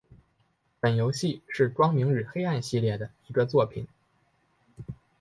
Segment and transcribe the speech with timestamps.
[0.79, 3.87] 本游戏是光明与黑暗系列的一个作品。